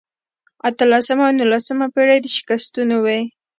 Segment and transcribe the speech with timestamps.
[0.69, 3.19] اتلسمه او نولسمه پېړۍ د شکستونو وې.